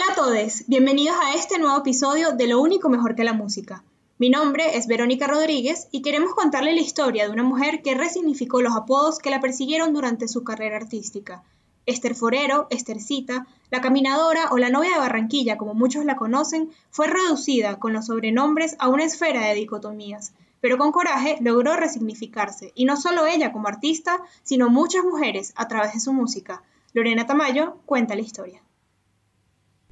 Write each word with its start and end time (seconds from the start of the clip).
Hola 0.00 0.12
a 0.12 0.14
todos, 0.14 0.62
bienvenidos 0.68 1.16
a 1.20 1.34
este 1.34 1.58
nuevo 1.58 1.76
episodio 1.76 2.30
de 2.30 2.46
Lo 2.46 2.60
único 2.60 2.88
mejor 2.88 3.16
que 3.16 3.24
la 3.24 3.32
música. 3.32 3.82
Mi 4.16 4.30
nombre 4.30 4.76
es 4.76 4.86
Verónica 4.86 5.26
Rodríguez 5.26 5.88
y 5.90 6.02
queremos 6.02 6.34
contarle 6.34 6.72
la 6.72 6.80
historia 6.80 7.24
de 7.24 7.32
una 7.32 7.42
mujer 7.42 7.82
que 7.82 7.96
resignificó 7.96 8.62
los 8.62 8.76
apodos 8.76 9.18
que 9.18 9.30
la 9.30 9.40
persiguieron 9.40 9.92
durante 9.92 10.28
su 10.28 10.44
carrera 10.44 10.76
artística. 10.76 11.42
Esther 11.84 12.14
Forero, 12.14 12.68
Estercita, 12.70 13.48
la 13.72 13.80
caminadora 13.80 14.50
o 14.52 14.58
la 14.58 14.70
novia 14.70 14.92
de 14.92 15.00
Barranquilla, 15.00 15.58
como 15.58 15.74
muchos 15.74 16.04
la 16.04 16.14
conocen, 16.14 16.70
fue 16.90 17.08
reducida 17.08 17.80
con 17.80 17.92
los 17.92 18.06
sobrenombres 18.06 18.76
a 18.78 18.88
una 18.88 19.02
esfera 19.02 19.46
de 19.46 19.54
dicotomías, 19.54 20.32
pero 20.60 20.78
con 20.78 20.92
coraje 20.92 21.38
logró 21.40 21.74
resignificarse, 21.74 22.70
y 22.76 22.84
no 22.84 22.96
solo 22.96 23.26
ella 23.26 23.50
como 23.50 23.66
artista, 23.66 24.20
sino 24.44 24.70
muchas 24.70 25.02
mujeres 25.02 25.52
a 25.56 25.66
través 25.66 25.94
de 25.94 26.00
su 26.00 26.12
música. 26.12 26.62
Lorena 26.92 27.26
Tamayo 27.26 27.78
cuenta 27.84 28.14
la 28.14 28.20
historia. 28.20 28.62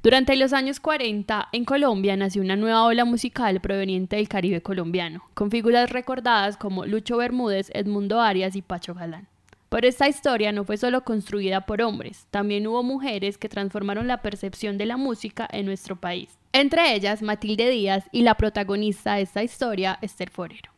Durante 0.07 0.37
los 0.37 0.53
años 0.53 0.79
40, 0.79 1.49
en 1.51 1.65
Colombia 1.65 2.17
nació 2.17 2.41
una 2.41 2.55
nueva 2.55 2.85
ola 2.85 3.05
musical 3.05 3.61
proveniente 3.61 4.15
del 4.15 4.29
Caribe 4.29 4.63
colombiano, 4.63 5.25
con 5.35 5.51
figuras 5.51 5.91
recordadas 5.91 6.57
como 6.57 6.87
Lucho 6.87 7.17
Bermúdez, 7.17 7.73
Edmundo 7.75 8.21
Arias 8.21 8.55
y 8.55 8.63
Pacho 8.63 8.95
Galán. 8.95 9.27
Pero 9.69 9.89
esta 9.89 10.09
historia 10.09 10.53
no 10.53 10.63
fue 10.63 10.77
solo 10.77 11.03
construida 11.03 11.63
por 11.63 11.83
hombres, 11.83 12.29
también 12.31 12.69
hubo 12.69 12.85
mujeres 12.85 13.37
que 13.37 13.49
transformaron 13.49 14.07
la 14.07 14.23
percepción 14.23 14.79
de 14.79 14.87
la 14.87 14.97
música 14.97 15.49
en 15.51 15.67
nuestro 15.67 15.97
país. 15.97 16.39
Entre 16.53 16.95
ellas, 16.95 17.21
Matilde 17.21 17.69
Díaz 17.69 18.05
y 18.13 18.23
la 18.23 18.37
protagonista 18.37 19.17
de 19.17 19.23
esta 19.23 19.43
historia, 19.43 19.99
Esther 20.03 20.31
Forero. 20.31 20.76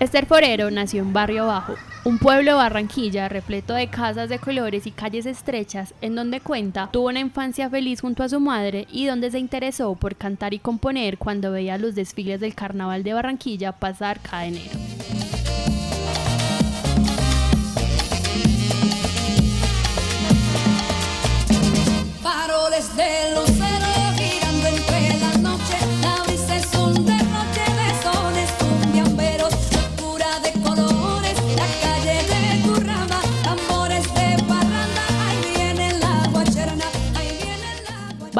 Esther 0.00 0.24
Forero 0.24 0.70
nació 0.70 1.02
en 1.02 1.12
Barrio 1.12 1.46
Bajo, 1.46 1.74
un 2.04 2.18
pueblo 2.18 2.52
de 2.52 2.56
Barranquilla 2.56 3.28
repleto 3.28 3.74
de 3.74 3.88
casas 3.88 4.30
de 4.30 4.38
colores 4.38 4.86
y 4.86 4.92
calles 4.92 5.26
estrechas, 5.26 5.92
en 6.00 6.14
donde 6.14 6.40
cuenta 6.40 6.88
tuvo 6.90 7.08
una 7.08 7.20
infancia 7.20 7.68
feliz 7.68 8.00
junto 8.00 8.22
a 8.22 8.30
su 8.30 8.40
madre 8.40 8.86
y 8.90 9.04
donde 9.04 9.30
se 9.30 9.38
interesó 9.38 9.94
por 9.96 10.16
cantar 10.16 10.54
y 10.54 10.58
componer 10.58 11.18
cuando 11.18 11.52
veía 11.52 11.76
los 11.76 11.94
desfiles 11.94 12.40
del 12.40 12.54
Carnaval 12.54 13.02
de 13.02 13.12
Barranquilla 13.12 13.72
pasar 13.72 14.20
cada 14.20 14.46
enero. 14.46 14.70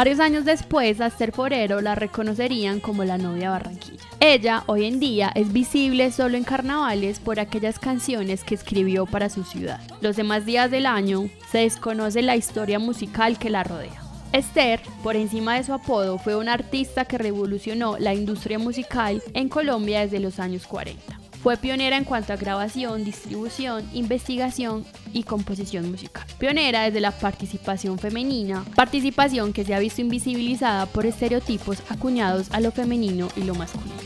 Varios 0.01 0.19
años 0.19 0.47
después, 0.47 0.99
a 1.03 1.09
Esther 1.09 1.31
Forero 1.31 1.83
la 1.83 1.95
reconocerían 1.95 2.81
como 2.81 3.05
la 3.05 3.19
novia 3.19 3.51
Barranquilla. 3.51 4.03
Ella, 4.19 4.65
hoy 4.65 4.87
en 4.87 4.99
día, 4.99 5.31
es 5.35 5.53
visible 5.53 6.11
solo 6.11 6.39
en 6.39 6.45
carnavales 6.45 7.21
por 7.21 7.39
aquellas 7.39 7.79
canciones 7.79 8.43
que 8.43 8.55
escribió 8.55 9.05
para 9.05 9.29
su 9.29 9.45
ciudad. 9.45 9.79
Los 10.01 10.17
demás 10.17 10.47
días 10.47 10.71
del 10.71 10.87
año 10.87 11.29
se 11.53 11.59
desconoce 11.59 12.23
la 12.23 12.35
historia 12.35 12.79
musical 12.79 13.39
que 13.39 13.51
la 13.51 13.63
rodea. 13.63 14.01
Esther, 14.33 14.81
por 15.03 15.17
encima 15.17 15.57
de 15.57 15.65
su 15.65 15.75
apodo, 15.75 16.17
fue 16.17 16.35
una 16.35 16.55
artista 16.55 17.05
que 17.05 17.19
revolucionó 17.19 17.99
la 17.99 18.15
industria 18.15 18.59
musical 18.59 19.23
en 19.35 19.51
Colombia 19.51 20.01
desde 20.01 20.19
los 20.19 20.41
años 20.41 20.67
40. 20.67 21.21
Fue 21.43 21.57
pionera 21.57 21.97
en 21.97 22.05
cuanto 22.05 22.35
a 22.35 22.37
grabación, 22.37 23.03
distribución, 23.03 23.89
investigación 23.95 24.85
y 25.15 25.23
composición 25.23 25.91
musical. 25.91 26.27
Pionera 26.39 26.83
desde 26.83 27.01
la 27.01 27.13
participación 27.13 27.99
femenina, 27.99 28.63
participación 28.77 29.55
que 29.55 29.65
se 29.65 29.75
ha 29.75 29.79
visto 29.79 30.03
invisibilizada 30.03 30.85
por 30.85 31.07
estereotipos 31.07 31.79
acuñados 31.89 32.51
a 32.51 32.61
lo 32.61 32.73
femenino 32.73 33.29
y 33.37 33.45
lo 33.45 33.55
masculino. 33.55 34.00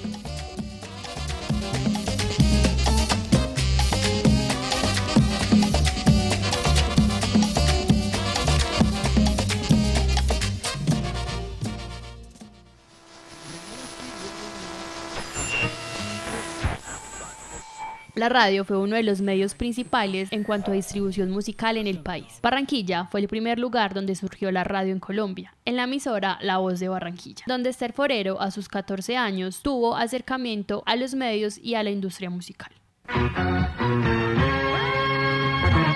La 18.24 18.30
radio 18.30 18.64
fue 18.64 18.79
uno 18.79 18.96
de 18.96 19.02
los 19.02 19.20
medios 19.20 19.55
principales 19.55 20.33
en 20.33 20.45
cuanto 20.45 20.70
a 20.70 20.74
distribución 20.74 21.30
musical 21.30 21.77
en 21.77 21.86
el 21.86 21.98
país. 21.98 22.39
Barranquilla 22.42 23.05
fue 23.05 23.20
el 23.20 23.29
primer 23.29 23.58
lugar 23.58 23.92
donde 23.92 24.14
surgió 24.14 24.51
la 24.51 24.64
radio 24.64 24.95
en 24.95 24.98
Colombia, 24.98 25.55
en 25.67 25.77
la 25.77 25.83
emisora 25.83 26.39
La 26.40 26.57
Voz 26.57 26.80
de 26.80 26.89
Barranquilla, 26.89 27.45
donde 27.46 27.68
Esther 27.68 27.92
Forero 27.92 28.40
a 28.40 28.51
sus 28.51 28.70
14 28.70 29.18
años 29.18 29.61
tuvo 29.61 29.95
acercamiento 29.95 30.83
a 30.86 30.96
los 30.96 31.14
medios 31.14 31.58
y 31.58 31.74
a 31.74 31.83
la 31.83 31.90
industria 31.90 32.30
musical. 32.30 32.73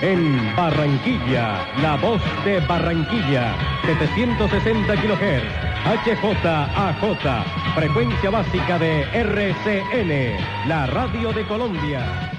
En 0.03 0.55
Barranquilla, 0.55 1.67
La 1.81 1.97
Voz 1.97 2.21
de 2.45 2.61
Barranquilla, 2.61 3.57
760 3.87 4.95
kHz 4.97 5.68
HJAJ, 5.89 7.75
frecuencia 7.75 8.29
básica 8.29 8.79
de 8.79 9.05
RCN, 9.05 10.69
la 10.69 10.87
radio 10.87 11.33
de 11.33 11.47
Colombia. 11.47 12.31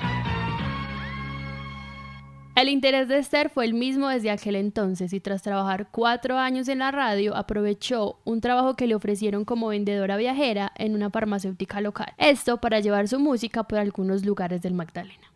El 2.55 2.69
interés 2.69 3.07
de 3.07 3.17
Esther 3.17 3.49
fue 3.49 3.65
el 3.65 3.73
mismo 3.73 4.07
desde 4.09 4.29
aquel 4.29 4.55
entonces 4.55 5.13
y 5.13 5.19
tras 5.19 5.41
trabajar 5.41 5.87
cuatro 5.89 6.37
años 6.37 6.67
en 6.67 6.77
la 6.77 6.91
radio 6.91 7.35
aprovechó 7.35 8.19
un 8.23 8.39
trabajo 8.39 8.75
que 8.75 8.85
le 8.85 8.93
ofrecieron 8.93 9.45
como 9.45 9.69
vendedora 9.69 10.15
viajera 10.17 10.71
en 10.75 10.93
una 10.93 11.09
farmacéutica 11.09 11.81
local. 11.81 12.13
Esto 12.19 12.57
para 12.57 12.81
llevar 12.81 13.07
su 13.07 13.19
música 13.19 13.63
por 13.63 13.79
algunos 13.79 14.23
lugares 14.25 14.61
del 14.61 14.75
Magdalena. 14.75 15.28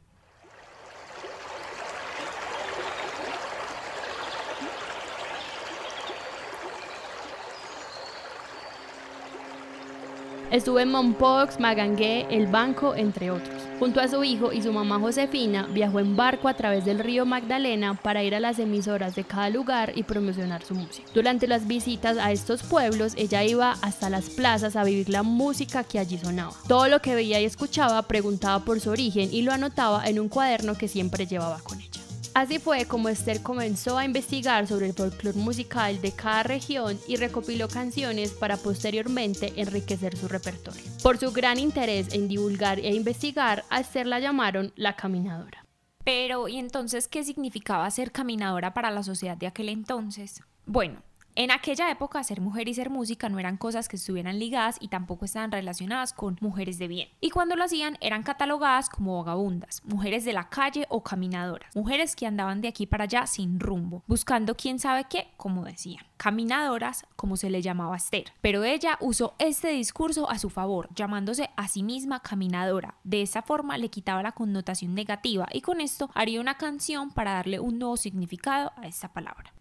Estuvo 10.54 10.80
en 10.80 10.92
Mompox, 10.92 11.60
Magangué, 11.60 12.28
El 12.30 12.46
Banco, 12.46 12.94
entre 12.94 13.32
otros. 13.32 13.60
Junto 13.80 14.00
a 14.00 14.08
su 14.08 14.24
hijo 14.24 14.54
y 14.54 14.62
su 14.62 14.72
mamá 14.72 15.00
Josefina, 15.00 15.68
viajó 15.74 16.00
en 16.00 16.16
barco 16.16 16.48
a 16.48 16.54
través 16.54 16.86
del 16.86 17.00
río 17.00 17.26
Magdalena 17.26 17.96
para 17.96 18.22
ir 18.22 18.36
a 18.36 18.40
las 18.40 18.60
emisoras 18.60 19.16
de 19.16 19.24
cada 19.24 19.50
lugar 19.50 19.94
y 19.96 20.04
promocionar 20.04 20.64
su 20.64 20.76
música. 20.76 21.10
Durante 21.12 21.48
las 21.48 21.66
visitas 21.66 22.20
a 22.20 22.32
estos 22.32 22.62
pueblos, 22.62 23.16
ella 23.18 23.44
iba 23.44 23.72
hasta 23.82 24.12
las 24.12 24.30
plazas 24.30 24.76
a 24.76 24.84
vivir 24.84 25.10
la 25.10 25.24
música 25.24 25.84
que 25.84 25.98
allí 25.98 26.20
sonaba. 26.20 26.54
Todo 26.68 26.88
lo 26.88 27.02
que 27.02 27.16
veía 27.16 27.42
y 27.42 27.46
escuchaba 27.46 28.04
preguntaba 28.04 28.64
por 28.64 28.80
su 28.80 28.92
origen 28.92 29.30
y 29.34 29.42
lo 29.42 29.54
anotaba 29.54 30.08
en 30.08 30.20
un 30.20 30.30
cuaderno 30.30 30.76
que 30.76 30.88
siempre 30.88 31.26
llevaba 31.26 31.62
con 31.64 31.82
ella. 31.82 31.93
Así 32.34 32.58
fue 32.58 32.86
como 32.86 33.10
Esther 33.10 33.44
comenzó 33.44 33.98
a 33.98 34.06
investigar 34.06 34.66
sobre 34.66 34.88
el 34.88 34.94
folclore 34.94 35.38
musical 35.38 36.02
de 36.02 36.12
cada 36.14 36.42
región 36.42 36.98
y 37.08 37.18
recopiló 37.18 37.68
canciones 37.68 38.32
para 38.32 38.58
posteriormente 38.58 39.54
enriquecer 39.58 40.18
su 40.18 40.28
repertorio. 40.28 40.82
Por 41.04 41.20
su 41.20 41.32
gran 41.32 41.60
interés 41.60 42.12
en 42.14 42.28
divulgar 42.28 42.80
e 42.80 42.96
investigar, 42.96 43.64
a 43.70 43.82
Esther 43.82 44.08
la 44.08 44.20
llamaron 44.20 44.74
la 44.76 44.96
caminadora. 44.96 45.64
Pero, 46.04 46.48
¿y 46.48 46.58
entonces 46.58 47.08
qué 47.08 47.24
significaba 47.24 47.90
ser 47.92 48.12
caminadora 48.12 48.74
para 48.74 48.90
la 48.90 49.04
sociedad 49.04 49.38
de 49.38 49.48
aquel 49.48 49.70
entonces? 49.70 50.42
Bueno, 50.66 51.04
en 51.36 51.50
aquella 51.50 51.90
época, 51.90 52.24
ser 52.24 52.42
mujer 52.42 52.68
y 52.68 52.76
ser 52.76 52.92
música 52.92 53.28
no 53.28 53.40
eran 53.40 53.58
cosas 53.58 53.88
que 53.88 53.96
estuvieran 53.96 54.38
ligadas 54.38 54.78
y 54.80 54.90
tampoco 54.90 55.26
estaban 55.26 55.52
relacionadas 55.52 56.14
con 56.14 56.38
mujeres 56.42 56.78
de 56.78 56.88
bien. 56.88 57.10
Y 57.22 57.32
cuando 57.32 57.56
lo 57.56 57.64
hacían, 57.64 57.98
eran 58.02 58.22
catalogadas 58.22 58.88
como 58.90 59.18
vagabundas, 59.18 59.82
mujeres 59.84 60.26
de 60.26 60.34
la 60.34 60.50
calle 60.50 60.86
o 60.90 61.02
caminadoras, 61.02 61.76
mujeres 61.76 62.16
que 62.16 62.28
andaban 62.28 62.62
de 62.62 62.68
aquí 62.68 62.86
para 62.86 63.06
allá 63.06 63.26
sin 63.26 63.60
rumbo, 63.60 64.04
buscando 64.08 64.56
quién 64.56 64.78
sabe 64.78 65.06
qué, 65.10 65.32
como 65.38 65.64
decían. 65.64 66.06
Caminadoras, 66.18 67.06
como 67.16 67.36
se 67.36 67.50
le 67.50 67.62
llamaba 67.62 67.96
a 67.96 67.98
Esther. 67.98 68.32
Pero 68.42 68.64
ella 68.64 68.98
usó 69.02 69.34
este 69.40 69.70
discurso 69.70 70.30
a 70.30 70.38
su 70.38 70.50
favor, 70.50 70.90
llamándose 70.94 71.50
a 71.56 71.68
sí 71.68 71.84
misma 71.84 72.22
caminadora. 72.22 72.96
De 73.04 73.22
esa 73.22 73.42
forma 73.42 73.78
le 73.78 73.90
quitaba 73.90 74.24
la 74.24 74.34
connotación 74.34 74.94
negativa 74.94 75.48
y 75.52 75.62
con 75.62 75.82
esto 75.82 76.12
haría 76.14 76.42
una 76.42 76.58
canción 76.58 77.12
para 77.12 77.34
darle 77.34 77.60
un 77.60 77.80
nuevo 77.80 77.98
significado 77.98 78.72
a 78.78 78.88
esta 78.88 79.12
palabra. 79.12 79.53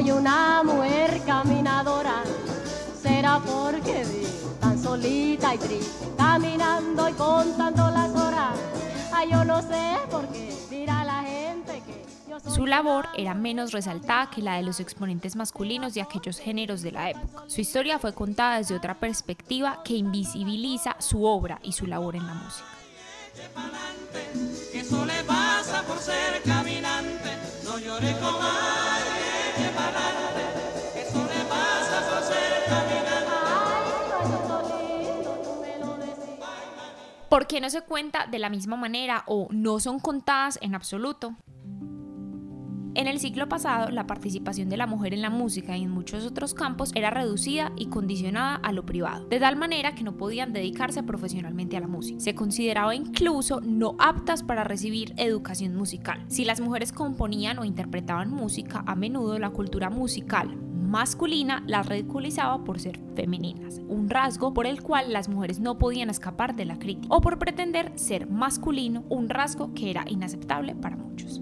Soy 0.00 0.12
una 0.12 0.62
mujer 0.62 1.20
caminadora. 1.26 2.22
Será 3.02 3.38
porque 3.38 4.04
vi 4.04 4.26
tan 4.58 4.82
solita 4.82 5.54
y 5.54 5.58
triste, 5.58 6.06
caminando 6.16 7.08
y 7.08 7.12
contando 7.12 7.90
las 7.90 8.10
horas. 8.10 8.58
Ay, 9.12 9.30
yo 9.30 9.44
no 9.44 9.60
sé 9.60 9.96
por 10.10 10.26
qué 10.28 10.56
dirá 10.70 11.04
la 11.04 11.22
gente 11.22 11.82
que 11.84 12.50
Su 12.50 12.66
labor 12.66 13.08
era 13.16 13.34
menos 13.34 13.72
resaltada 13.72 14.30
que 14.30 14.40
la 14.40 14.56
de 14.56 14.62
los 14.62 14.80
exponentes 14.80 15.36
masculinos 15.36 15.92
de 15.92 16.00
aquellos 16.00 16.38
géneros 16.38 16.80
de 16.80 16.92
la 16.92 17.10
época. 17.10 17.44
Su 17.46 17.60
historia 17.60 17.98
fue 17.98 18.14
contada 18.14 18.56
desde 18.56 18.76
otra 18.76 18.94
perspectiva 18.94 19.82
que 19.84 19.94
invisibiliza 19.94 20.96
su 20.98 21.24
obra 21.24 21.58
y 21.62 21.72
su 21.72 21.86
labor 21.86 22.16
en 22.16 22.26
la 22.26 22.34
música. 22.34 22.64
¿Por 28.50 28.79
qué 37.46 37.60
no 37.60 37.70
se 37.70 37.82
cuenta 37.82 38.26
de 38.26 38.40
la 38.40 38.50
misma 38.50 38.76
manera 38.76 39.22
o 39.26 39.46
no 39.52 39.78
son 39.78 40.00
contadas 40.00 40.58
en 40.60 40.74
absoluto? 40.74 41.36
En 42.94 43.06
el 43.06 43.20
siglo 43.20 43.48
pasado, 43.48 43.90
la 43.90 44.08
participación 44.08 44.68
de 44.68 44.76
la 44.76 44.88
mujer 44.88 45.14
en 45.14 45.22
la 45.22 45.30
música 45.30 45.76
y 45.76 45.84
en 45.84 45.90
muchos 45.90 46.26
otros 46.26 46.54
campos 46.54 46.90
era 46.96 47.10
reducida 47.10 47.70
y 47.76 47.86
condicionada 47.86 48.56
a 48.56 48.72
lo 48.72 48.84
privado, 48.84 49.28
de 49.28 49.38
tal 49.38 49.54
manera 49.54 49.94
que 49.94 50.02
no 50.02 50.16
podían 50.16 50.52
dedicarse 50.52 51.04
profesionalmente 51.04 51.76
a 51.76 51.80
la 51.80 51.86
música. 51.86 52.18
Se 52.18 52.34
consideraba 52.34 52.94
incluso 52.94 53.60
no 53.60 53.94
aptas 54.00 54.42
para 54.42 54.64
recibir 54.64 55.14
educación 55.18 55.76
musical. 55.76 56.24
Si 56.26 56.44
las 56.44 56.60
mujeres 56.60 56.90
componían 56.92 57.60
o 57.60 57.64
interpretaban 57.64 58.30
música, 58.30 58.82
a 58.84 58.96
menudo 58.96 59.38
la 59.38 59.50
cultura 59.50 59.88
musical 59.88 60.58
masculina 60.90 61.62
las 61.68 61.86
ridiculizaba 61.86 62.64
por 62.64 62.80
ser 62.80 62.98
femeninas, 63.14 63.80
un 63.86 64.10
rasgo 64.10 64.52
por 64.52 64.66
el 64.66 64.82
cual 64.82 65.12
las 65.12 65.28
mujeres 65.28 65.60
no 65.60 65.78
podían 65.78 66.10
escapar 66.10 66.56
de 66.56 66.64
la 66.64 66.80
crítica, 66.80 67.14
o 67.14 67.20
por 67.20 67.38
pretender 67.38 67.92
ser 67.94 68.26
masculino, 68.28 69.04
un 69.08 69.28
rasgo 69.28 69.72
que 69.72 69.90
era 69.90 70.04
inaceptable 70.08 70.74
para 70.74 70.96
muchos. 70.96 71.40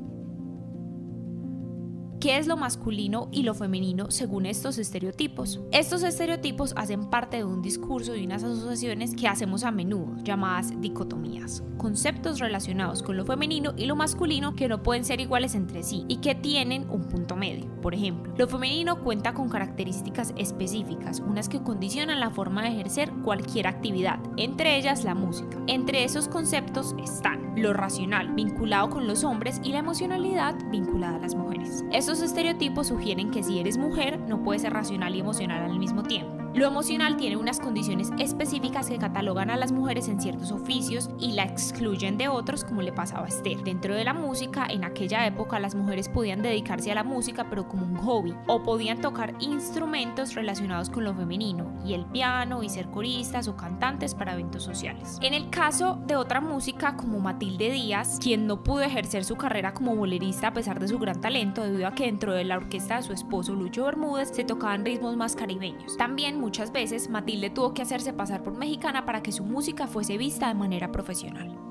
¿Qué 2.21 2.37
es 2.37 2.49
lo 2.49 2.57
masculino 2.57 3.29
y 3.31 3.45
lo 3.45 3.55
femenino 3.55 4.11
según 4.11 4.45
estos 4.47 4.79
estereotipos? 4.79 5.61
Estos 5.71 6.03
estereotipos 6.03 6.73
hacen 6.75 7.11
parte 7.11 7.37
de 7.37 7.45
un 7.45 7.63
discurso 7.63 8.17
y 8.17 8.25
unas 8.25 8.43
asociaciones 8.43 9.15
que 9.15 9.29
hacemos 9.29 9.63
a 9.63 9.71
menudo, 9.71 10.17
llamadas 10.25 10.73
dicotomías, 10.81 11.63
conceptos 11.77 12.41
relacionados 12.41 13.05
con 13.05 13.17
lo 13.17 13.25
femenino 13.25 13.73
y 13.77 13.87
lo 13.87 13.95
masculino 13.95 14.57
que 14.57 14.67
no 14.67 14.83
pueden 14.83 15.05
ser 15.05 15.21
iguales 15.21 15.55
entre 15.55 15.85
sí 15.85 16.07
y 16.09 16.17
que 16.17 16.35
tienen 16.35 16.91
un 16.91 17.05
punto 17.05 17.37
medio. 17.37 17.71
Por 17.81 17.95
ejemplo, 17.95 18.35
lo 18.37 18.49
femenino 18.49 19.05
cuenta 19.05 19.33
con 19.33 19.49
características 19.49 20.35
específicas, 20.37 21.21
unas 21.21 21.49
que 21.49 21.63
condicionan 21.63 22.19
la 22.19 22.31
forma 22.31 22.65
de 22.65 22.71
ejercer 22.71 23.13
cualquier 23.23 23.69
actividad, 23.69 24.19
entre 24.37 24.77
ellas 24.77 25.05
la 25.05 25.15
música. 25.15 25.57
Entre 25.69 26.03
esos 26.03 26.27
conceptos 26.27 26.97
están 27.01 27.49
lo 27.63 27.73
racional, 27.73 28.35
vinculado 28.35 28.91
con 28.91 29.07
los 29.07 29.25
hombres, 29.25 29.61
y 29.65 29.73
la 29.73 29.79
emocionalidad, 29.79 30.55
vinculada 30.71 31.17
a 31.17 31.21
las 31.21 31.35
mujeres. 31.35 31.85
Estos 32.09 32.25
estereotipos 32.25 32.87
sugieren 32.87 33.31
que 33.31 33.43
si 33.43 33.59
eres 33.59 33.77
mujer, 33.77 34.19
no 34.19 34.43
puedes 34.43 34.63
ser 34.63 34.73
racional 34.73 35.15
y 35.15 35.21
emocional 35.21 35.71
al 35.71 35.79
mismo 35.79 36.05
tiempo. 36.05 36.48
Lo 36.59 36.67
emocional 36.67 37.17
tiene 37.17 37.37
unas 37.37 37.61
condiciones 37.61 38.11
específicas 38.19 38.89
que 38.89 38.99
catalogan 38.99 39.49
a 39.49 39.57
las 39.57 39.71
mujeres 39.71 40.09
en 40.09 40.21
ciertos 40.21 40.51
oficios 40.51 41.09
y 41.21 41.35
la 41.35 41.45
excluyen 41.45 42.19
de 42.19 42.27
otros 42.27 42.65
como 42.65 42.83
le 42.83 42.93
pasaba 42.93 43.27
a 43.27 43.29
Esther. 43.29 43.63
Dentro 43.63 43.95
de 43.95 44.03
la 44.03 44.13
música, 44.13 44.67
en 44.69 44.83
aquella 44.83 45.25
época 45.25 45.61
las 45.61 45.77
mujeres 45.77 46.09
podían 46.09 46.43
dedicarse 46.43 46.91
a 46.91 46.97
la 46.97 47.05
música 47.05 47.49
pero 47.49 47.69
como 47.69 47.87
un 47.87 47.95
hobby 47.99 48.35
o 48.49 48.61
podían 48.65 49.01
tocar 49.01 49.35
instrumentos 49.39 50.35
relacionados 50.35 50.91
con 50.91 51.05
lo 51.05 51.15
femenino 51.15 51.81
y 51.87 51.95
el 51.95 52.07
piano 52.07 52.65
y 52.65 52.69
ser 52.69 52.89
coristas 52.89 53.47
o 53.47 53.57
cantantes 53.57 54.17
para 54.17 54.33
eventos 54.33 54.65
sociales. 54.65 55.21
En 55.23 55.35
el 55.35 55.51
caso 55.51 56.01
de 56.09 56.17
otra 56.17 56.41
música 56.41 56.97
como 56.97 57.21
Matilde 57.21 57.71
Díaz, 57.71 58.19
quien 58.21 58.49
no 58.49 58.65
pudo 58.65 58.83
ejercer 58.83 59.25
su 59.25 59.37
carrera 59.37 59.75
como 59.75 59.95
bolerista 59.95 60.49
a 60.49 60.55
pesar 60.55 60.81
de 60.81 60.89
su 60.89 60.99
gran 60.99 61.21
talento 61.21 61.63
debido 61.63 61.87
a 61.87 61.95
que 61.95 62.07
dentro 62.07 62.33
de 62.33 62.43
la 62.43 62.57
orquesta 62.57 62.97
de 62.97 63.05
su 63.05 63.13
esposo 63.13 63.55
Lucho 63.55 63.85
Bermúdez 63.85 64.31
se 64.33 64.43
tocaban 64.43 64.85
ritmos 64.85 65.17
más 65.17 65.37
caribeños. 65.37 65.97
También 65.97 66.48
muchas 66.49 66.73
veces 66.73 67.11
Matilde 67.11 67.51
tuvo 67.51 67.75
que 67.75 67.83
hacerse 67.83 68.15
pasar 68.15 68.43
por 68.43 68.57
mexicana 68.57 69.05
para 69.05 69.23
que 69.23 69.33
su 69.33 69.45
música 69.45 69.87
fuese 69.87 70.17
vista 70.17 70.49
de 70.49 70.55
manera 70.55 70.91
profesional. 70.91 71.68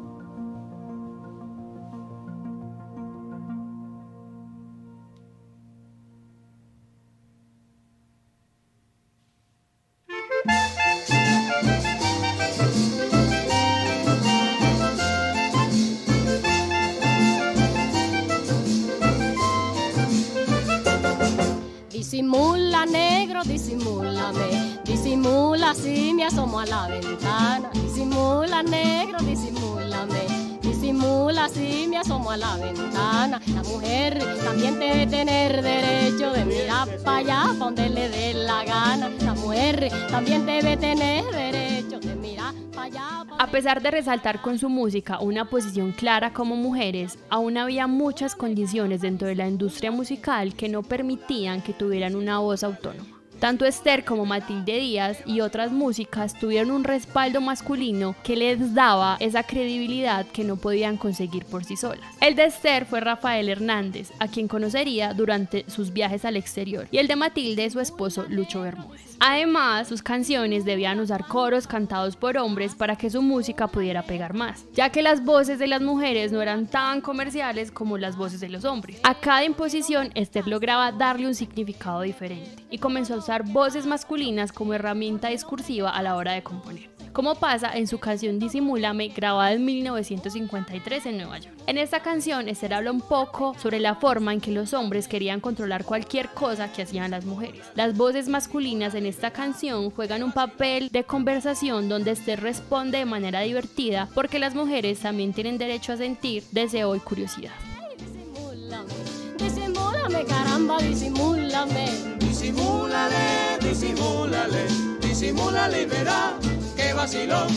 Si 25.76 26.14
me 26.14 26.24
asomo 26.24 26.62
a 26.62 26.66
la 26.66 26.88
ventana. 26.88 27.70
Disimula, 27.74 28.64
negro, 28.64 29.20
disimúlame. 29.20 30.60
Disimula 30.62 31.50
si 31.50 31.88
me 31.90 31.98
asomo 31.98 32.32
a 32.32 32.38
la 32.38 32.56
ventana. 32.56 33.42
La 33.54 33.64
mujer 33.64 34.18
también 34.46 34.80
debe 34.80 35.06
tener 35.08 35.62
derecho 35.62 36.32
de 36.32 36.46
mirar 36.46 36.88
para 37.04 37.18
allá, 37.18 37.44
pa' 37.60 37.66
donde 37.66 37.90
le 37.90 38.10
dé 38.10 38.34
la 38.34 38.64
gana. 38.64 39.10
La 39.22 39.34
mujer 39.34 39.92
también 40.10 40.46
debe 40.46 40.78
tener 40.78 41.26
derecho 41.26 42.00
de 42.00 42.16
mirar 42.16 42.56
para 42.74 42.84
allá. 42.84 43.26
A 43.38 43.48
pesar 43.48 43.82
de 43.82 43.92
resaltar 43.92 44.42
con 44.42 44.58
su 44.58 44.70
música 44.70 45.20
una 45.20 45.50
posición 45.50 45.92
clara 45.92 46.32
como 46.32 46.56
mujeres, 46.56 47.20
aún 47.30 47.58
había 47.58 47.88
muchas 47.88 48.36
condiciones 48.36 49.02
dentro 49.02 49.28
de 49.28 49.36
la 49.36 49.48
industria 49.48 49.92
musical 49.92 50.56
que 50.56 50.70
no 50.70 50.82
permitían 50.82 51.62
que 51.62 51.74
tuvieran 51.74 52.16
una 52.16 52.40
voz 52.40 52.64
autónoma. 52.64 53.17
Tanto 53.40 53.66
Esther 53.66 54.04
como 54.04 54.26
Matilde 54.26 54.80
Díaz 54.80 55.20
y 55.26 55.42
otras 55.42 55.72
músicas 55.72 56.34
tuvieron 56.34 56.72
un 56.72 56.84
respaldo 56.84 57.40
masculino 57.40 58.16
que 58.24 58.36
les 58.36 58.74
daba 58.74 59.18
esa 59.20 59.44
credibilidad 59.44 60.26
que 60.26 60.44
no 60.44 60.56
podían 60.56 60.98
conseguir 60.98 61.46
por 61.46 61.64
sí 61.64 61.78
solas. 61.78 62.08
El 62.20 62.36
de 62.36 62.46
Esther 62.46 62.86
fue 62.86 63.00
Rafael 63.00 63.48
Hernández, 63.48 64.12
a 64.20 64.28
quien 64.28 64.48
conocería 64.48 65.14
durante 65.14 65.66
sus 65.70 65.94
viajes 65.94 66.26
al 66.26 66.36
exterior, 66.36 66.88
y 66.90 66.98
el 66.98 67.08
de 67.08 67.16
Matilde 67.16 67.70
su 67.70 67.80
esposo 67.80 68.26
Lucho 68.28 68.62
Bermúdez. 68.62 69.18
Además, 69.20 69.88
sus 69.88 70.04
canciones 70.04 70.64
debían 70.66 71.00
usar 71.00 71.28
coros 71.28 71.68
cantados 71.68 72.16
por 72.16 72.38
hombres 72.38 72.76
para 72.76 72.96
que 72.96 73.10
su 73.10 73.22
música 73.22 73.68
pudiera 73.68 74.04
pegar 74.04 74.34
más, 74.34 74.66
ya 74.74 74.92
que 74.92 75.02
las 75.02 75.24
voces 75.24 75.60
de 75.60 75.68
las 75.68 75.82
mujeres 75.82 76.32
no 76.32 76.42
eran 76.42 76.68
tan 76.68 77.02
comerciales 77.02 77.72
como 77.72 77.98
las 77.98 78.16
voces 78.16 78.40
de 78.40 78.50
los 78.50 78.66
hombres. 78.66 79.00
A 79.04 79.16
cada 79.16 79.44
imposición, 79.44 80.12
Esther 80.14 80.48
lograba 80.48 80.92
darle 80.92 81.28
un 81.28 81.36
significado 81.36 82.02
diferente 82.02 82.64
y 82.70 82.78
comenzó 82.78 83.16
a 83.16 83.18
usar 83.28 83.44
voces 83.44 83.86
masculinas 83.86 84.54
como 84.54 84.74
herramienta 84.74 85.28
discursiva 85.28 85.90
a 85.90 86.02
la 86.02 86.16
hora 86.16 86.32
de 86.32 86.44
componer 86.44 86.90
como 87.12 87.34
pasa 87.36 87.72
en 87.74 87.88
su 87.88 87.98
canción 87.98 88.38
Disimúlame, 88.38 89.08
grabada 89.08 89.52
en 89.52 89.66
1953 89.66 91.08
en 91.08 91.18
Nueva 91.18 91.40
York. 91.40 91.56
En 91.66 91.80
esta 91.80 92.02
canción, 92.02 92.48
Esther 92.48 92.76
habla 92.76 92.92
un 92.92 93.02
poco 93.02 93.56
sobre 93.58 93.80
la 93.80 93.96
forma 93.96 94.34
en 94.34 94.40
que 94.40 94.52
los 94.52 94.76
hombres 94.76 95.08
querían 95.08 95.40
controlar 95.40 95.84
cualquier 95.84 96.30
cosa 96.30 96.72
que 96.72 96.84
hacían 96.84 97.10
las 97.10 97.26
mujeres. 97.26 97.66
Las 97.74 97.98
voces 97.98 98.30
masculinas 98.30 98.94
en 98.94 99.08
esta 99.08 99.32
canción 99.32 99.90
juegan 99.90 100.22
un 100.22 100.32
papel 100.32 100.90
de 100.90 101.06
conversación 101.06 101.90
donde 101.90 102.12
Esther 102.12 102.40
responde 102.40 103.00
de 103.00 103.06
manera 103.06 103.40
divertida 103.42 104.08
porque 104.14 104.38
las 104.38 104.54
mujeres 104.54 105.00
también 105.00 105.34
tienen 105.34 105.58
derecho 105.58 105.94
a 105.94 105.98
sentir 105.98 106.44
deseo 106.52 106.96
y 106.96 107.00
curiosidad. 107.00 107.54
Disimúlame, 107.98 108.94
disimúlame, 109.40 110.24
caramba, 110.26 110.78
disimúlame. 110.78 112.17
Disimúlale, 112.40 113.58
disimúlale, 113.62 114.68
disimúlale 115.02 115.88
verá 115.88 116.38
que 116.76 116.94
vacilón. 116.94 117.48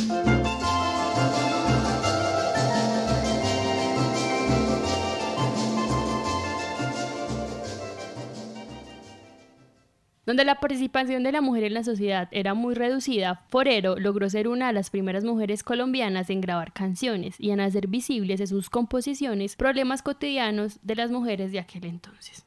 Donde 10.25 10.47
la 10.47 10.55
participación 10.61 11.25
de 11.25 11.33
la 11.33 11.43
mujer 11.43 11.65
en 11.65 11.75
la 11.75 11.85
sociedad 11.85 12.29
era 12.31 12.55
muy 12.55 12.75
reducida, 12.75 13.45
Forero 13.51 13.99
logró 13.99 14.31
ser 14.31 14.49
una 14.49 14.69
de 14.69 14.73
las 14.73 14.89
primeras 14.89 15.25
mujeres 15.25 15.63
colombianas 15.63 16.31
en 16.31 16.41
grabar 16.41 16.73
canciones 16.73 17.35
y 17.39 17.51
en 17.51 17.61
hacer 17.61 17.87
visibles 17.87 18.41
en 18.41 18.47
sus 18.47 18.71
composiciones 18.71 19.57
problemas 19.57 20.01
cotidianos 20.01 20.79
de 20.83 20.97
las 20.97 21.11
mujeres 21.11 21.53
de 21.53 21.59
aquel 21.59 21.85
entonces. 21.85 22.47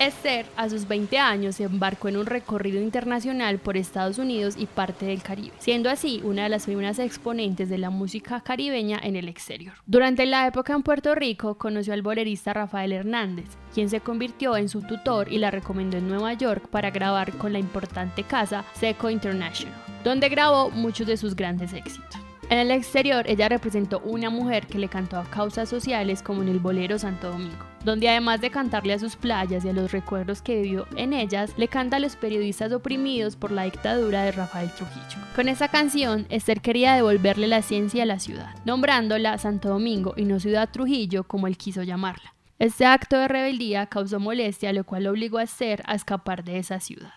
Esther, 0.00 0.46
a 0.56 0.68
sus 0.68 0.86
20 0.86 1.18
años, 1.18 1.56
se 1.56 1.64
embarcó 1.64 2.08
en 2.08 2.16
un 2.16 2.26
recorrido 2.26 2.80
internacional 2.80 3.58
por 3.58 3.76
Estados 3.76 4.18
Unidos 4.18 4.54
y 4.56 4.66
parte 4.66 5.06
del 5.06 5.22
Caribe, 5.22 5.54
siendo 5.58 5.90
así 5.90 6.20
una 6.24 6.44
de 6.44 6.48
las 6.48 6.66
primeras 6.66 6.98
exponentes 6.98 7.68
de 7.68 7.78
la 7.78 7.90
música 7.90 8.40
caribeña 8.40 9.00
en 9.02 9.16
el 9.16 9.28
exterior. 9.28 9.74
Durante 9.86 10.26
la 10.26 10.46
época 10.46 10.72
en 10.72 10.82
Puerto 10.82 11.14
Rico, 11.14 11.56
conoció 11.58 11.92
al 11.92 12.02
bolerista 12.02 12.52
Rafael 12.52 12.92
Hernández, 12.92 13.46
quien 13.74 13.90
se 13.90 14.00
convirtió 14.00 14.56
en 14.56 14.68
su 14.68 14.82
tutor 14.82 15.32
y 15.32 15.38
la 15.38 15.50
recomendó 15.50 15.96
en 15.96 16.08
Nueva 16.08 16.34
York 16.34 16.68
para 16.68 16.90
grabar 16.90 17.32
con 17.32 17.52
la 17.52 17.58
importante 17.58 18.22
casa 18.22 18.64
Seco 18.74 19.10
International, 19.10 19.74
donde 20.04 20.28
grabó 20.28 20.70
muchos 20.70 21.06
de 21.06 21.16
sus 21.16 21.34
grandes 21.34 21.72
éxitos. 21.72 22.27
En 22.50 22.56
el 22.56 22.70
exterior, 22.70 23.26
ella 23.28 23.50
representó 23.50 24.00
una 24.00 24.30
mujer 24.30 24.66
que 24.66 24.78
le 24.78 24.88
cantó 24.88 25.18
a 25.18 25.24
causas 25.24 25.68
sociales 25.68 26.22
como 26.22 26.40
en 26.40 26.48
el 26.48 26.60
bolero 26.60 26.98
Santo 26.98 27.30
Domingo, 27.30 27.62
donde 27.84 28.08
además 28.08 28.40
de 28.40 28.50
cantarle 28.50 28.94
a 28.94 28.98
sus 28.98 29.16
playas 29.16 29.66
y 29.66 29.68
a 29.68 29.74
los 29.74 29.92
recuerdos 29.92 30.40
que 30.40 30.62
vivió 30.62 30.86
en 30.96 31.12
ellas, 31.12 31.52
le 31.58 31.68
canta 31.68 31.96
a 31.96 32.00
los 32.00 32.16
periodistas 32.16 32.72
oprimidos 32.72 33.36
por 33.36 33.50
la 33.50 33.64
dictadura 33.64 34.22
de 34.22 34.32
Rafael 34.32 34.70
Trujillo. 34.72 35.18
Con 35.36 35.48
esa 35.48 35.68
canción, 35.68 36.24
Esther 36.30 36.62
quería 36.62 36.94
devolverle 36.94 37.48
la 37.48 37.60
ciencia 37.60 38.04
a 38.04 38.06
la 38.06 38.18
ciudad, 38.18 38.54
nombrándola 38.64 39.36
Santo 39.36 39.68
Domingo 39.68 40.14
y 40.16 40.24
no 40.24 40.40
Ciudad 40.40 40.70
Trujillo 40.70 41.24
como 41.24 41.48
él 41.48 41.58
quiso 41.58 41.82
llamarla. 41.82 42.34
Este 42.58 42.86
acto 42.86 43.18
de 43.18 43.28
rebeldía 43.28 43.86
causó 43.86 44.20
molestia, 44.20 44.72
lo 44.72 44.84
cual 44.84 45.06
obligó 45.06 45.36
a 45.36 45.42
Esther 45.42 45.82
a 45.84 45.94
escapar 45.94 46.44
de 46.44 46.58
esa 46.58 46.80
ciudad 46.80 47.12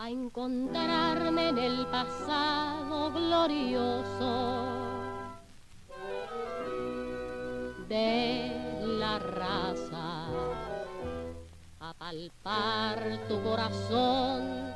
a 0.00 0.08
encontrarme 0.08 1.50
en 1.50 1.58
el 1.58 1.86
pasado 1.88 3.12
glorioso. 3.12 4.64
De 7.86 8.50
la 8.82 9.18
raza, 9.18 10.24
a 11.80 11.92
palpar 11.98 13.18
tu 13.28 13.42
corazón 13.42 14.72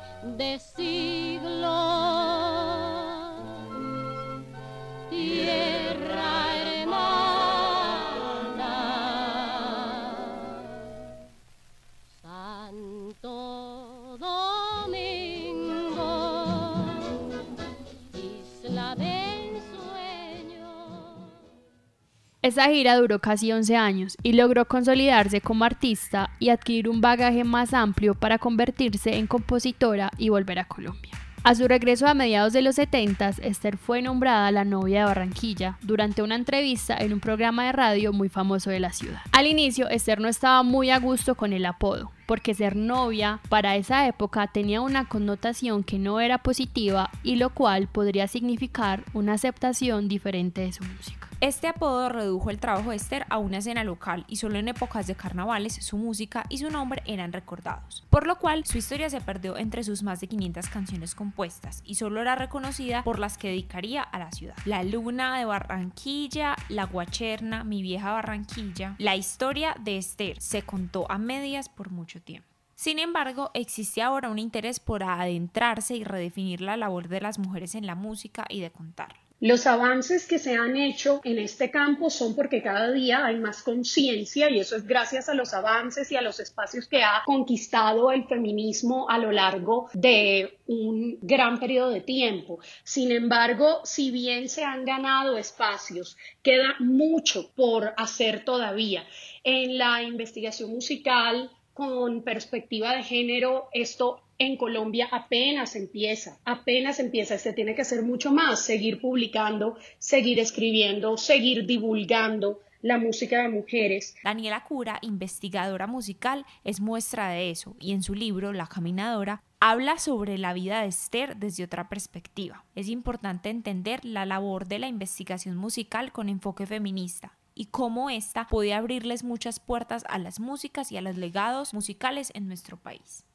Esa 22.55 22.69
gira 22.69 22.95
duró 22.95 23.19
casi 23.19 23.51
11 23.51 23.75
años 23.75 24.17
y 24.23 24.31
logró 24.31 24.63
consolidarse 24.63 25.41
como 25.41 25.65
artista 25.65 26.29
y 26.39 26.51
adquirir 26.51 26.87
un 26.87 27.01
bagaje 27.01 27.43
más 27.43 27.73
amplio 27.73 28.15
para 28.15 28.37
convertirse 28.37 29.17
en 29.17 29.27
compositora 29.27 30.09
y 30.17 30.29
volver 30.29 30.59
a 30.59 30.63
Colombia. 30.63 31.11
A 31.43 31.53
su 31.53 31.67
regreso 31.67 32.07
a 32.07 32.13
mediados 32.13 32.53
de 32.53 32.61
los 32.61 32.75
70, 32.75 33.27
Esther 33.41 33.75
fue 33.75 34.01
nombrada 34.01 34.49
la 34.51 34.63
novia 34.63 35.01
de 35.01 35.05
Barranquilla 35.05 35.77
durante 35.81 36.23
una 36.23 36.35
entrevista 36.35 36.95
en 36.97 37.11
un 37.11 37.19
programa 37.19 37.65
de 37.65 37.73
radio 37.73 38.13
muy 38.13 38.29
famoso 38.29 38.69
de 38.69 38.79
la 38.79 38.93
ciudad. 38.93 39.19
Al 39.33 39.47
inicio, 39.47 39.89
Esther 39.89 40.21
no 40.21 40.29
estaba 40.29 40.63
muy 40.63 40.91
a 40.91 40.99
gusto 40.99 41.35
con 41.35 41.51
el 41.51 41.65
apodo, 41.65 42.13
porque 42.25 42.53
ser 42.53 42.75
novia 42.75 43.39
para 43.49 43.75
esa 43.75 44.07
época 44.07 44.47
tenía 44.47 44.81
una 44.81 45.07
connotación 45.07 45.83
que 45.83 45.99
no 45.99 46.19
era 46.19 46.39
positiva 46.39 47.09
y 47.23 47.35
lo 47.35 47.51
cual 47.51 47.87
podría 47.87 48.27
significar 48.27 49.03
una 49.13 49.33
aceptación 49.33 50.07
diferente 50.07 50.61
de 50.61 50.73
su 50.73 50.83
música. 50.83 51.25
Este 51.41 51.67
apodo 51.67 52.07
redujo 52.07 52.49
el 52.49 52.59
trabajo 52.59 52.91
de 52.91 52.95
Esther 52.95 53.25
a 53.29 53.39
una 53.39 53.57
escena 53.57 53.83
local 53.83 54.23
y 54.29 54.37
solo 54.37 54.57
en 54.57 54.69
épocas 54.69 55.05
de 55.05 55.15
carnavales 55.15 55.75
su 55.75 55.97
música 55.97 56.45
y 56.47 56.59
su 56.59 56.69
nombre 56.69 57.03
eran 57.05 57.33
recordados, 57.33 58.05
por 58.09 58.25
lo 58.25 58.37
cual 58.37 58.65
su 58.65 58.77
historia 58.77 59.09
se 59.09 59.19
perdió 59.19 59.57
entre 59.57 59.83
sus 59.83 60.01
más 60.01 60.21
de 60.21 60.27
500 60.27 60.69
canciones 60.69 61.13
compuestas 61.13 61.83
y 61.85 61.95
solo 61.95 62.21
era 62.21 62.35
reconocida 62.35 63.03
por 63.03 63.19
las 63.19 63.37
que 63.37 63.49
dedicaría 63.49 64.01
a 64.01 64.17
la 64.17 64.31
ciudad. 64.31 64.55
La 64.63 64.83
Luna 64.83 65.37
de 65.37 65.43
Barranquilla, 65.43 66.55
La 66.69 66.85
Guacherna, 66.85 67.65
Mi 67.65 67.81
vieja 67.81 68.13
Barranquilla. 68.13 68.95
La 68.97 69.17
historia 69.17 69.75
de 69.79 69.97
Esther 69.97 70.39
se 70.39 70.61
contó 70.61 71.05
a 71.11 71.17
medias 71.17 71.67
por 71.67 71.91
mucho 71.91 72.14
tiempo. 72.21 72.47
Sin 72.75 72.99
embargo, 72.99 73.51
existe 73.53 74.01
ahora 74.01 74.29
un 74.29 74.37
interés 74.37 74.79
por 74.79 75.03
adentrarse 75.03 75.95
y 75.95 76.03
redefinir 76.03 76.59
la 76.59 76.75
labor 76.75 77.07
de 77.07 77.21
las 77.21 77.39
mujeres 77.39 77.73
en 77.73 77.87
la 77.87 77.95
música 77.95 78.45
y 78.49 78.59
de 78.59 78.71
contarla. 78.71 79.25
Los 79.41 79.67
avances 79.67 80.27
que 80.27 80.39
se 80.39 80.55
han 80.55 80.77
hecho 80.77 81.19
en 81.25 81.39
este 81.39 81.69
campo 81.69 82.09
son 82.09 82.35
porque 82.35 82.63
cada 82.63 82.91
día 82.91 83.25
hay 83.25 83.37
más 83.37 83.63
conciencia 83.63 84.49
y 84.49 84.59
eso 84.59 84.77
es 84.77 84.87
gracias 84.87 85.27
a 85.27 85.33
los 85.33 85.53
avances 85.53 86.09
y 86.11 86.15
a 86.15 86.21
los 86.21 86.39
espacios 86.39 86.87
que 86.87 87.03
ha 87.03 87.21
conquistado 87.25 88.13
el 88.13 88.23
feminismo 88.27 89.09
a 89.09 89.17
lo 89.17 89.33
largo 89.33 89.89
de 89.93 90.57
un 90.67 91.19
gran 91.21 91.59
periodo 91.59 91.89
de 91.89 91.99
tiempo. 91.99 92.59
Sin 92.85 93.11
embargo, 93.11 93.81
si 93.83 94.09
bien 94.09 94.47
se 94.47 94.63
han 94.63 94.85
ganado 94.85 95.37
espacios, 95.37 96.17
queda 96.41 96.75
mucho 96.79 97.51
por 97.55 97.93
hacer 97.97 98.45
todavía. 98.45 99.05
En 99.43 99.77
la 99.77 100.01
investigación 100.01 100.71
musical, 100.71 101.51
con 101.75 102.21
perspectiva 102.21 102.95
de 102.95 103.03
género, 103.03 103.67
esto 103.73 104.21
en 104.37 104.55
Colombia 104.55 105.09
apenas 105.11 105.75
empieza, 105.75 106.39
apenas 106.45 107.01
empieza, 107.01 107.37
se 107.37 107.51
tiene 107.51 107.75
que 107.75 107.81
hacer 107.81 108.01
mucho 108.01 108.31
más, 108.31 108.65
seguir 108.65 109.01
publicando, 109.01 109.77
seguir 109.99 110.39
escribiendo, 110.39 111.17
seguir 111.17 111.65
divulgando 111.65 112.61
la 112.81 112.97
música 112.97 113.41
de 113.41 113.49
mujeres. 113.49 114.15
Daniela 114.23 114.63
Cura, 114.63 114.99
investigadora 115.01 115.85
musical, 115.85 116.45
es 116.63 116.79
muestra 116.79 117.27
de 117.27 117.49
eso 117.51 117.75
y 117.81 117.91
en 117.91 118.03
su 118.03 118.15
libro 118.15 118.53
La 118.53 118.67
Caminadora 118.67 119.43
habla 119.59 119.97
sobre 119.97 120.37
la 120.37 120.53
vida 120.53 120.81
de 120.81 120.87
Esther 120.87 121.35
desde 121.35 121.65
otra 121.65 121.89
perspectiva. 121.89 122.63
Es 122.75 122.87
importante 122.87 123.49
entender 123.49 124.05
la 124.05 124.25
labor 124.25 124.65
de 124.65 124.79
la 124.79 124.87
investigación 124.87 125.57
musical 125.57 126.13
con 126.13 126.29
enfoque 126.29 126.65
feminista 126.65 127.37
y 127.55 127.67
cómo 127.67 128.09
ésta 128.09 128.47
puede 128.47 128.73
abrirles 128.73 129.23
muchas 129.23 129.59
puertas 129.59 130.03
a 130.07 130.19
las 130.19 130.39
músicas 130.39 130.91
y 130.91 130.97
a 130.97 131.01
los 131.01 131.17
legados 131.17 131.73
musicales 131.73 132.31
en 132.35 132.47
nuestro 132.47 132.77
país. 132.77 133.25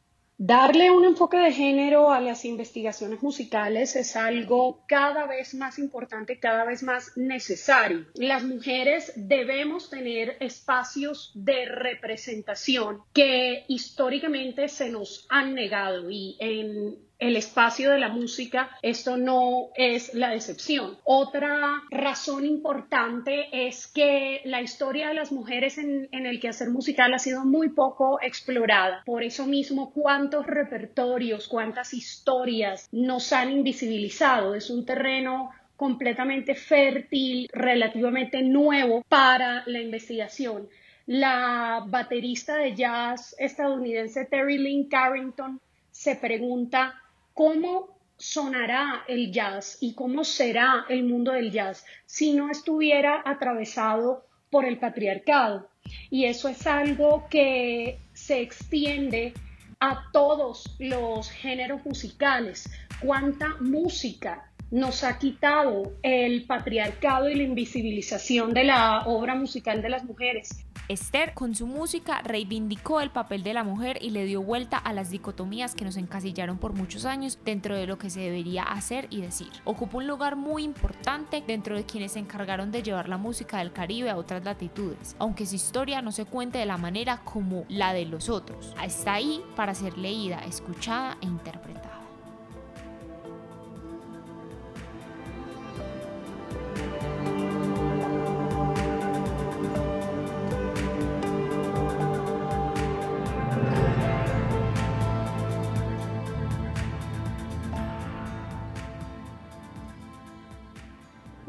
Darle 0.43 0.91
un 0.91 1.05
enfoque 1.05 1.37
de 1.37 1.53
género 1.53 2.11
a 2.11 2.19
las 2.19 2.47
investigaciones 2.47 3.23
musicales 3.23 3.95
es 3.95 4.17
algo 4.17 4.87
cada 4.89 5.27
vez 5.27 5.53
más 5.53 5.79
importante, 5.79 6.39
cada 6.39 6.65
vez 6.65 6.83
más 6.83 7.15
necesario. 7.15 8.07
Las 8.15 8.43
mujeres 8.43 9.13
debemos 9.17 9.91
tener 9.91 10.39
espacios 10.41 11.31
de 11.35 11.67
representación 11.67 13.03
que 13.13 13.67
históricamente 13.69 14.69
se 14.69 14.89
nos 14.89 15.27
han 15.29 15.53
negado 15.53 16.09
y 16.09 16.39
en 16.41 17.10
el 17.21 17.37
espacio 17.37 17.91
de 17.91 17.99
la 17.99 18.09
música, 18.09 18.71
esto 18.83 19.17
no 19.17 19.69
es 19.75 20.15
la 20.15 20.35
excepción. 20.35 20.97
Otra 21.05 21.83
razón 21.91 22.47
importante 22.47 23.49
es 23.53 23.87
que 23.87 24.41
la 24.45 24.63
historia 24.63 25.09
de 25.09 25.15
las 25.15 25.31
mujeres 25.31 25.79
en, 25.79 26.09
en, 26.13 26.27
el 26.27 26.41
quehacer 26.41 26.71
musical 26.71 27.13
ha 27.13 27.19
sido 27.19 27.45
muy 27.45 27.69
poco 27.69 28.19
explorada. 28.23 29.03
Por 29.05 29.23
eso 29.23 29.47
mismo, 29.47 29.93
cuántos 29.93 30.47
repertorios, 30.47 31.47
cuántas 31.47 31.93
historias 31.93 32.89
nos 32.91 33.33
han 33.33 33.51
invisibilizado. 33.51 34.55
Es 34.55 34.71
un 34.71 34.87
terreno 34.87 35.51
completamente 35.77 36.55
fértil, 36.55 37.49
relativamente 37.53 38.43
nuevo 38.43 39.03
para 39.09 39.63
la 39.67 39.81
investigación. 39.81 40.69
La 41.07 41.85
baterista 41.87 42.57
de 42.57 42.75
jazz 42.75 43.35
estadounidense 43.39 44.27
Terry 44.27 44.59
Lynn 44.59 44.89
Carrington 44.89 45.61
se 45.91 46.17
pregunta 46.17 47.01
cómo 47.41 47.97
sonará 48.19 49.03
el 49.09 49.33
jazz 49.33 49.79
y 49.81 49.95
cómo 49.95 50.25
será 50.25 50.85
el 50.91 51.05
mundo 51.05 51.33
del 51.33 51.51
jazz 51.51 51.87
si 52.05 52.35
no 52.35 52.51
estuviera 52.51 53.23
atravesado 53.25 54.27
por 54.51 54.67
el 54.67 54.79
patriarcado. 54.79 55.71
Y 56.11 56.27
eso 56.27 56.51
es 56.51 56.67
algo 56.67 57.29
que 57.31 57.99
se 58.13 58.43
extiende 58.43 59.33
a 59.81 60.11
todos 60.13 60.77
los 60.79 61.31
géneros 61.31 61.83
musicales. 61.87 62.71
¿Cuánta 63.01 63.57
música 63.59 64.53
nos 64.71 65.03
ha 65.03 65.19
quitado 65.19 65.95
el 66.03 66.45
patriarcado 66.45 67.31
y 67.31 67.37
la 67.37 67.45
invisibilización 67.45 68.53
de 68.53 68.65
la 68.65 69.07
obra 69.07 69.35
musical 69.35 69.81
de 69.81 69.89
las 69.89 70.05
mujeres? 70.05 70.67
Esther, 70.91 71.35
con 71.35 71.55
su 71.55 71.69
música, 71.69 72.21
reivindicó 72.23 73.01
el 73.01 73.11
papel 73.11 73.45
de 73.45 73.55
la 73.55 73.63
mujer 73.63 73.99
y 74.03 74.11
le 74.11 74.25
dio 74.25 74.43
vuelta 74.43 74.77
a 74.77 74.93
las 74.93 75.11
dicotomías 75.11 75.77
que 75.77 75.85
nos 75.85 75.97
encasillaron 75.97 76.59
por 76.59 76.73
muchos 76.73 77.05
años 77.05 77.39
dentro 77.45 77.77
de 77.77 77.87
lo 77.87 77.97
que 77.97 78.11
se 78.11 78.19
debería 78.19 78.65
hacer 78.65 79.07
y 79.09 79.21
decir. 79.21 79.53
Ocupa 79.65 79.99
un 79.99 80.09
lugar 80.09 80.35
muy 80.35 80.65
importante 80.65 81.45
dentro 81.47 81.77
de 81.77 81.85
quienes 81.85 82.11
se 82.11 82.19
encargaron 82.19 82.73
de 82.73 82.83
llevar 82.83 83.09
la 83.09 83.19
música 83.19 83.59
del 83.59 83.73
Caribe 83.73 84.11
a 84.11 84.17
otras 84.17 84.45
latitudes, 84.45 85.15
aunque 85.21 85.47
su 85.47 85.55
historia 85.55 86.03
no 86.03 86.11
se 86.11 86.25
cuente 86.25 86.59
de 86.59 86.67
la 86.67 86.77
manera 86.77 87.19
como 87.19 87.67
la 87.69 87.93
de 87.93 88.07
los 88.07 88.29
otros. 88.29 88.75
Está 88.83 89.13
ahí 89.13 89.45
para 89.55 89.77
ser 89.77 89.97
leída, 89.97 90.41
escuchada 90.41 91.19
e 91.21 91.27
interpretada. 91.27 92.00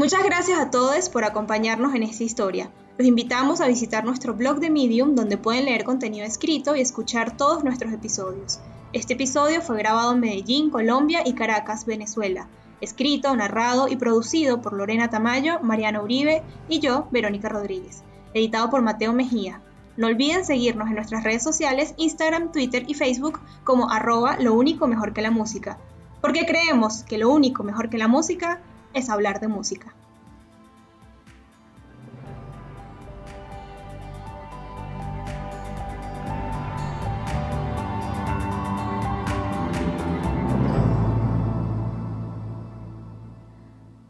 Muchas 0.01 0.23
gracias 0.23 0.57
a 0.57 0.71
todos 0.71 1.09
por 1.09 1.25
acompañarnos 1.25 1.93
en 1.93 2.01
esta 2.01 2.23
historia. 2.23 2.71
Los 2.97 3.07
invitamos 3.07 3.61
a 3.61 3.67
visitar 3.67 4.03
nuestro 4.03 4.33
blog 4.33 4.59
de 4.59 4.71
Medium 4.71 5.13
donde 5.13 5.37
pueden 5.37 5.65
leer 5.65 5.83
contenido 5.83 6.25
escrito 6.25 6.75
y 6.75 6.81
escuchar 6.81 7.37
todos 7.37 7.63
nuestros 7.63 7.93
episodios. 7.93 8.59
Este 8.93 9.13
episodio 9.13 9.61
fue 9.61 9.77
grabado 9.77 10.13
en 10.13 10.19
Medellín, 10.19 10.71
Colombia 10.71 11.21
y 11.23 11.33
Caracas, 11.33 11.85
Venezuela. 11.85 12.47
Escrito, 12.81 13.35
narrado 13.35 13.87
y 13.89 13.95
producido 13.95 14.59
por 14.59 14.73
Lorena 14.73 15.11
Tamayo, 15.11 15.59
Mariana 15.61 16.01
Uribe 16.01 16.41
y 16.67 16.79
yo, 16.79 17.07
Verónica 17.11 17.49
Rodríguez. 17.49 18.01
Editado 18.33 18.71
por 18.71 18.81
Mateo 18.81 19.13
Mejía. 19.13 19.61
No 19.97 20.07
olviden 20.07 20.45
seguirnos 20.45 20.87
en 20.87 20.95
nuestras 20.95 21.23
redes 21.23 21.43
sociales, 21.43 21.93
Instagram, 21.97 22.51
Twitter 22.51 22.85
y 22.87 22.95
Facebook 22.95 23.39
como 23.63 23.91
arroba 23.91 24.37
lo 24.39 24.55
único 24.55 24.87
mejor 24.87 25.13
que 25.13 25.21
la 25.21 25.29
música. 25.29 25.77
Porque 26.21 26.47
creemos 26.47 27.03
que 27.03 27.19
lo 27.19 27.29
único 27.29 27.61
mejor 27.61 27.91
que 27.91 27.99
la 27.99 28.07
música 28.07 28.61
es 28.93 29.09
hablar 29.09 29.39
de 29.39 29.47
música. 29.47 30.00